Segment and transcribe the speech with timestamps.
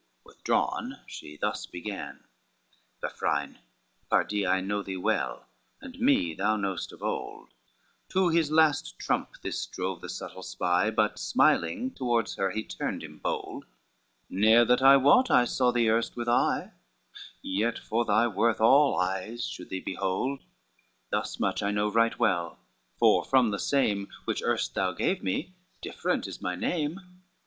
[0.01, 2.23] LXXX Withdrawn, she thus began,
[3.03, 3.59] "Vafrine,
[4.09, 5.45] pardie, I know thee well,
[5.79, 7.53] and me thou knowest of old,"
[8.09, 13.03] To his last trump this drove the subtle spy, But smiling towards her he turned
[13.03, 13.65] him bold,
[14.27, 16.71] "Ne'er that I wot I saw thee erst with eye,
[17.43, 20.39] Yet for thy worth all eyes should thee behold,
[21.11, 22.57] Thus much I know right well,
[22.97, 26.99] for from the same Which erst you gave me different is my name.